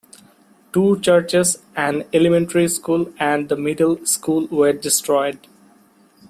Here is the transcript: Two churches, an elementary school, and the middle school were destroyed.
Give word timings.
Two 0.73 0.99
churches, 0.99 1.59
an 1.75 2.05
elementary 2.11 2.67
school, 2.69 3.13
and 3.19 3.49
the 3.49 3.55
middle 3.55 4.03
school 4.03 4.47
were 4.47 4.73
destroyed. 4.73 5.37